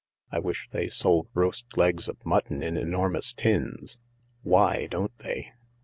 [0.31, 3.99] I wish they sold roast legs of mutton in enormous tins.
[4.41, 5.51] Why don't they